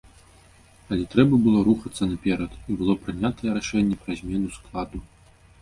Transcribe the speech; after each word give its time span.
Але 0.93 1.03
трэба 1.11 1.39
было 1.45 1.59
рухацца 1.67 2.09
наперад, 2.13 2.51
і 2.71 2.79
было 2.81 2.97
прынятае 3.05 3.49
рашэнне 3.59 3.95
пра 4.07 4.11
змену 4.23 4.49
складу. 4.59 4.97